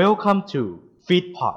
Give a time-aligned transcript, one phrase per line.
[0.00, 0.62] Welcome to
[1.06, 1.54] Feedpot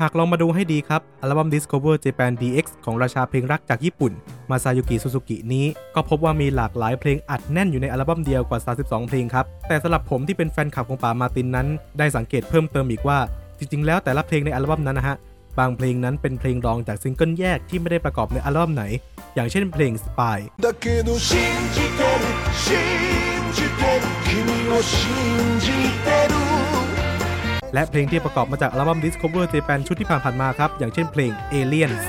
[0.00, 4.12] หากลองมาดูให้ดีครับ อัลบั้ม Discover Japan DX ของราชาเพลงรักจากญี่ปุ่น
[4.50, 11.68] มาซายุกิซูซูกินี้ ก็พบว่ามีหลากหลายเพลงอัดแน่นอยู่ในอัลบั้มเดียวกว่า 32 เพลงครับ แต่สำหรับผมที่เป็นแฟนคลับของป่ามาตินนั้น
[11.98, 13.18] ได้สังเกตเพิ่มเติมอีกว่า
[13.60, 15.16] จริงๆ แล้วแต่ละเพลงในอัลบั้มนั้นนะฮะ
[15.58, 18.84] บางเพลงนั้นเป็นเพลงรองจากซิงเกิลแยกที่ไม่ได้ประกอบในอัลบั้มไหน
[19.34, 20.38] อย่างเช่นเพลง Spy
[27.74, 32.02] และเพลงที่ประกอบมาจากอัลบั้ม Discover Japan ชุดที่ผ่านๆมาครับ อย่างเช่นเพลง Aliens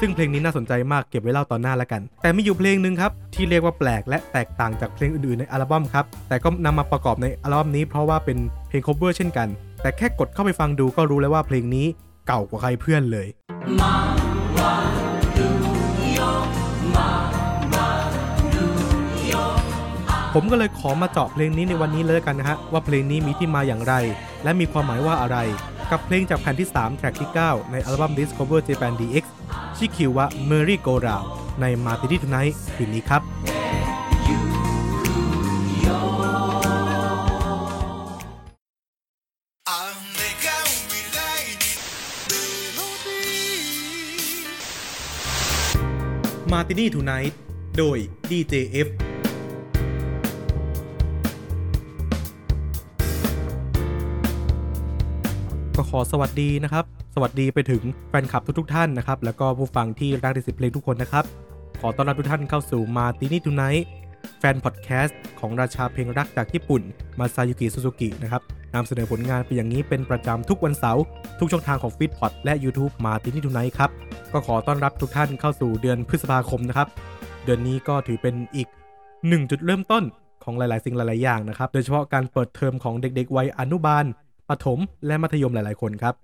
[0.00, 9.48] ซึ่งเพลงนี้น่าสนใจมากเก็บไว้เล่าตอนหน้าล้วกัน แต่มีอยู่เพลงหนึ่งครับ ที่เรียกว่าแปลกและแตกต่างจากเพลงอื่นๆในอัลบั้มครับ แต่ก็นำมาประกอบในอัลบั้มนี้เพราะว่าเป็นเพลง cover เช่นกัน
[9.82, 11.86] แต่แค่กดเข้าไปฟังดูก็รู้แล้วว่าเพลงนี้
[12.26, 13.26] เก่ากว่าใครเพื่อนเลย
[20.34, 23.94] ผมก็เลยขอมาเจาะเพลงนี้ในวันนี้เลยกันนะฮะว่าเพลงนี้มีที่มาอย่างไร
[24.44, 25.38] และมีความหมายว่าอะไร
[25.90, 29.24] กับเพลงจากแผ่นที่ 3 แทร็กที่ 9 ในอัลบั้ม Discover Japan DX
[29.78, 31.24] ชิคิวะเมรี่โกราว
[31.60, 33.22] ในมาติที่ทุนท์คืนนี้ครับ
[46.52, 47.38] มาตินี่ทูไนท์
[47.78, 47.98] โดย
[48.28, 49.07] DJF
[55.78, 56.84] ก็ขอสวัสดีนะครับ
[57.14, 61.24] สวัสดีไปถึงแฟนคลับทุกๆท่านนะครับ แล้วก็ผู้ฟังที่รักในเสียงเพลงทุกคนนะครับ
[61.80, 63.84] ขอต้อนรับทุกท่านเข้าสู่ Martini Tonight
[64.38, 66.82] แฟนพอดแคสต์ของราชาเพลงรักจากญี่ปุ่น
[67.18, 68.42] มาซายุกิซูซูกินะครับ
[68.74, 71.02] นำเสนอผลงานไปอย่างนี้เป็นประจำทุกวันเสาร์
[71.38, 73.90] ทุกช่องทางของ f e e d p o t และ YouTube Martini Tonight ครับ
[74.32, 76.88] ก็ขอต้อนรับทุกท่านเข้าสู่เดือนพฤษภาคมนะครับ
[77.44, 78.68] เดือนนี้ก็ถือเป็นอีก
[79.28, 80.04] หนึ่งจุดเริ่มต้น
[80.44, 84.06] ของหลาย ๆ สิ่งหลาย ๆ อย่างนะครับ โดยเฉพาะการเปิดเทอมของเด็ก ๆ วัยอนุบาล
[84.48, 86.14] ประถมและมัธยมหลาย ๆ คนครับ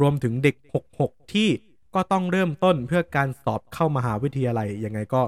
[0.00, 0.56] รวมถึงเด็ก
[0.94, 1.48] 66 ที่
[1.94, 5.22] ก็ต้องเริ่มต้นเพื่อการสอบเข้ามหาวิทยาลัยยังไงก็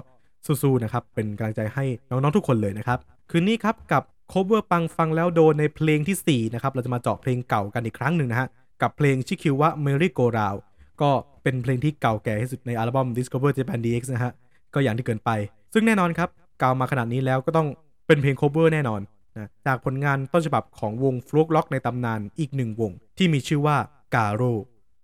[0.47, 2.99] สู้ๆนะครับ เป็นกำลังใจให้น้อง ๆ ทุกคนเลยนะครับ
[3.31, 8.49] คืนนี้ครับกับ cover ปังฟังแล้วโดนในเพลงที่ 4 นะครับ เราจะมาเจาะเพลงเก่ากันอีกครั้งหนึ่งนะฮะ
[8.83, 10.61] กับเพลงชื่อคิวว่า Merry Go Round
[11.01, 11.11] ก็
[11.43, 14.33] เป็นเพลงที่เก่าแก่ที่สุดในอัลบั้ม Discover Japan DX นะฮะ
[14.75, 15.31] ก็อย่างที่เกินไป
[15.73, 16.29] ซึ่งแน่นอนครับ
[16.61, 17.69] เก่ามาขนาดนี้แล้วก็ต้อง
[18.07, 19.01] เป็นเพลง cover แน่นอน
[19.37, 23.77] นะจากผลงานต้นฉบับของวง folk rock ในตำนานอีกหนึ่งวง ที่มีชื่อว่า
[24.15, 24.53] กาโร่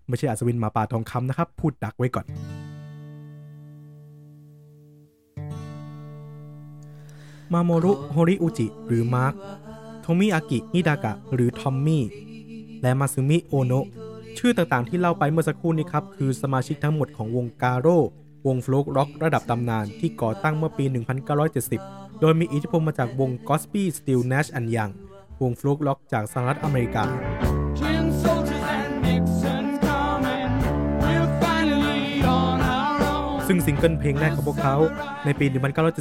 [0.09, 2.27] ไม่ใช่อัศวินหมาป่าทองคำนะครับ พูดดักไว้ก่อน
[7.53, 9.35] มาโมรุโฮริอุจิ หรือมาร์ค
[10.01, 12.05] โทมิอากิฮิดากะ หรือทอมมี่
[12.83, 13.87] และมาซึมิโอโนะ
[14.39, 17.99] ชื่อต่างๆที่เล่าไปเมื่อสักครู่นี้ครับ คือสมาชิกทั้งหมดของวงกาโร่
[18.47, 24.94] วง folk rock ระดับตำนานที่ก่อตั้งเมื่อปี 1970 โดยมีอิทธิพลมาจากวง g o s p y Steel Nash and Young
[25.42, 27.04] วงโฟล์กร็อกจากสหรัฐอเมริกา
[27.80, 30.54] Tin soldiers and Nixon's coming.
[31.02, 32.04] We're finally
[32.40, 33.46] on our own.
[33.48, 34.76] ซึ่งซิงเกิลเพลงแรกของพวกเขา
[35.26, 35.46] ในปี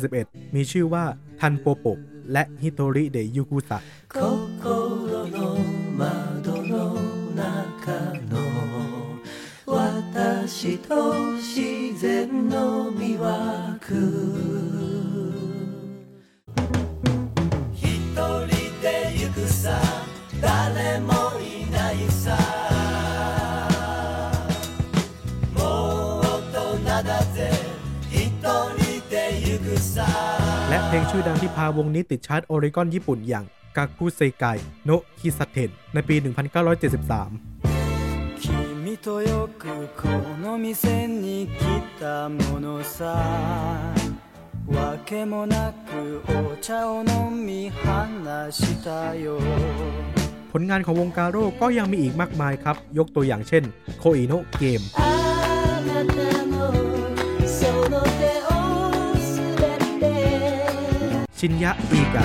[0.01, 1.05] 1971 มีชื่อว่า
[1.41, 1.87] ทันโปโป
[2.33, 3.79] และฮิโตริเดยุกุสะ
[4.15, 4.17] 心
[5.35, 5.39] の
[6.01, 6.75] 窓の
[7.41, 7.43] 中
[8.33, 8.35] の
[9.67, 10.91] 私と
[11.39, 12.05] 自然
[12.49, 12.55] の
[12.99, 14.68] 魅惑
[30.69, 33.45] และเพลงชื่อดังที่พาวงนี้ติดชาร์ตโอริกอนญี่ปุ่นอย่าง
[33.77, 34.45] กากุเซไก
[34.87, 37.55] โนะคิซาเทนในปี 1973
[38.43, 40.09] 君とよくこ
[40.43, 41.61] の店に来
[42.01, 43.03] たものさ
[44.67, 46.23] わけもなく
[46.53, 49.39] お茶を飲み話したよ
[50.53, 53.65] ผลงานของวงการโร่ก็ยังมีอีกมากมายครับ ยกตัวอย่างเช่น
[53.99, 54.81] โคอิโนะเกม
[61.40, 62.24] ชินยะอีกะ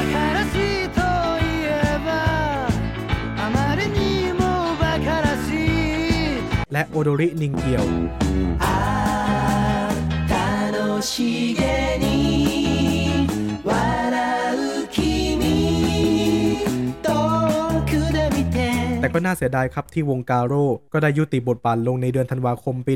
[6.72, 7.84] และโอโดรินิงเกียว
[19.00, 22.93] แต่ก็น่าเสียดายครับที่วงการโร่ก็ได้ยุติบทบาทลงในเดือนธันวาคมปี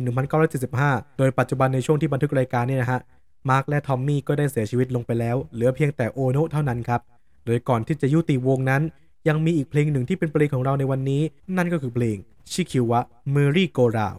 [0.59, 3.01] 1975 โดยปัจจุบันในช่วงที่บันทึกรายการนี่นะฮะ
[3.49, 7.01] มาร์คและทอมมี่ก็ได้เสียชีวิตลงไปแล้ว เหลือเพียงแต่โอโนะเท่านั้นครับ
[7.47, 8.83] โดยก่อนที่จะยุติวงนั้น
[9.29, 11.23] ยังมีอีกเพลงหนึ่งที่เป็นเพลงของเราในวันนี้
[11.57, 12.17] นั่นก็คือเพลง
[12.53, 13.01] ชิคิวะ
[13.31, 14.17] เมอรี่โกราว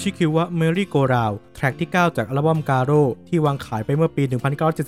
[0.00, 4.22] ชิคิวะ Merry-Go-Round track ที่ 9 จากอัลบั้มกาโร่ที่วางขายไปเมื่อปี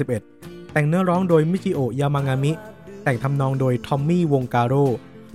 [0.04, 2.52] 1971 แต่งเนื้อร้องโดยมิจิโอยามางามิ
[3.04, 4.84] แต่งทำนองโดยทอมมี่วงกาโร่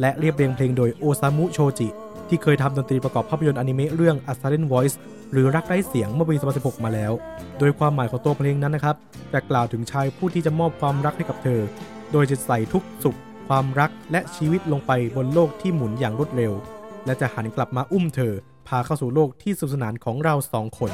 [0.01, 1.87] และเรียบเรียงเพลงโดยโอซามุโชจิ
[2.29, 4.95] ที่เคยทำดนตรีประกอบภาพยนตร์อนิเมะเรื่อง A Silent Voice
[5.31, 7.11] หรือรักไร้เสียงเมื่อปี 2016 มาแล้ว
[7.59, 8.95] โดยความหมายของตัวเพลงนั้นนะครับ
[9.33, 11.61] จะกล่าวถึงชายผู้ที่จะมอบความรักให้กับเธอ
[12.11, 13.17] โดยจะใส่ทุกข์สุข
[13.47, 16.53] ความรักและชีวิตลงไปบนโลกที่หมุนอย่างรวดเร็ว
[17.05, 18.33] และจะหันกลับมาอุ้มเธอ
[18.67, 20.91] พาเข้าสู่โลกที่สนุกสนานของเราสองคน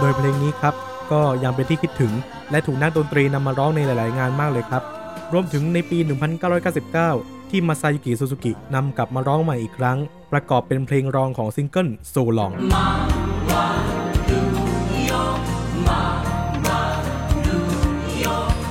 [0.00, 0.74] โดยเพลงนี้ครับ
[1.12, 2.12] ก็ยังเป็นที่คิดถึง
[2.50, 4.82] และถูกนักดนตรีนำมาร้องในหลาย ๆ งานมากเลยครับ
[5.32, 5.98] รวมถึงในปี
[6.74, 9.98] 1999 ที่มาซายุกิซูซูกินำกลับมาร้องใหม่อีกครั้ง
[10.32, 12.52] ประกอบเป็นเพลงรองของซิงเกิล So Long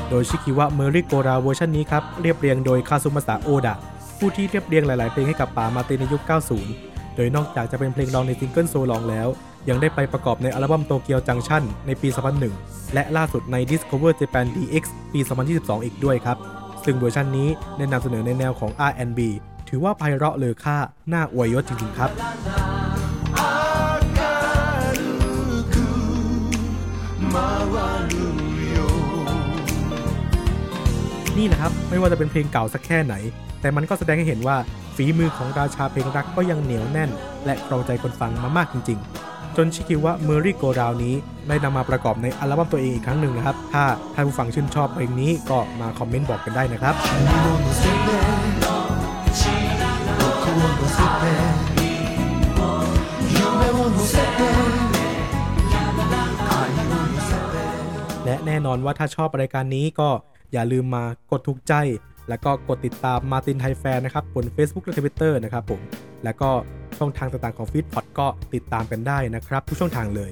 [0.09, 3.75] โดยชิคิวะ Merry-Go-Round เวอร์ชันนี้ครับเรียบเรียงโดยคาซุมาสะโอดะ
[4.19, 6.21] ผู้ที่เรียบเรียงหลาย ๆ เพลงให้กับป่ามาเตในยุค
[6.69, 9.27] 90 โดยนอกจากจะเป็นเพลงรองในซิงเกิล So Long แล้ว
[9.69, 12.07] ยังได้ไปประกอบในอัลบั้ม Tokyo Junction ในปี
[12.51, 14.83] 2001 และล่าสุดใน Discover Japan DX
[15.13, 15.19] ปี
[15.53, 16.37] 2022 อีกด้วยครับ
[16.85, 19.19] ซึ่งเวอร์ชันนี้ได้นำเสนอในแนวของ R&B
[19.69, 20.77] ถือว่าไพเราะเลอค่า
[21.13, 22.09] น่าอวยยศจริงๆครับ
[31.37, 33.15] นี่นะครับ ไม่ว่าจะเป็นเพลงเก่าสักแค่ไหน
[33.61, 34.57] แต่มันก็แสดงให้เห็นว่า
[34.95, 37.09] ฝีมือของราชาเพลงรักก็ยังเหนียวแน่น
[37.45, 39.24] และครองใจคนฟังมามากจริงๆ
[39.57, 41.15] จนชิคิวะ Merry-Go-Round นี้
[41.47, 46.95] ได้นำมาประกอบในอัลบั้มตัวเองอีกครั้งหนึ่งนะครับ ถ้าท่านผู้ฟังชื่นชอบเพลงนี้ก็มาคอมเมนต์บอกกันได้นะครับ
[58.25, 60.09] และแน่นอนว่าถ้าชอบรายการนี้ก็
[60.53, 61.73] อย่าลืมมากดถูกใจ
[62.29, 65.81] แล้วก็กดติดตามมาตินไทยแฟนนะครับบน Facebook และ Twitter นะครับผม
[66.23, 66.49] แล้วก็
[66.99, 70.31] ช่องทางต่างๆของฟีดพอดก็ติดตามกันได้นะครับ ทุกช่องทางเลย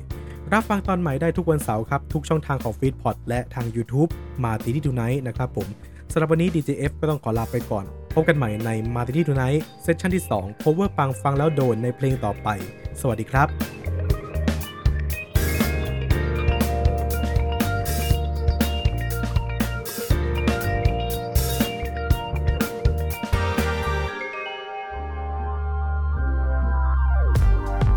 [0.54, 4.10] รับฟังตอนใหม่ได้ทุกวันเสาร์ครับ ทุกช่องทางของฟีดพอดและทาง YouTube
[4.44, 5.68] มาติที่ทูไนท์นะครับผม
[6.12, 12.48] สำหรับวันนี้ DJF ก็ต้องขอลาไปก่อน พบกันใหม่ในมาติที่ทูไนท์เซสชั่นที่2 cover ปังฟังแล้วโดนในเพลงต่อไป
[13.00, 13.73] สวัสดีครับ